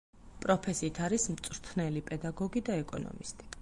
[0.45, 3.55] პროფესიით არის მწვრთნელი–პედაგოგი და ეკონომისტი.